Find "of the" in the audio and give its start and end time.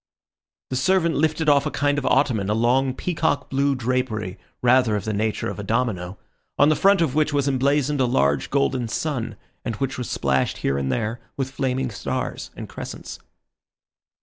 4.95-5.13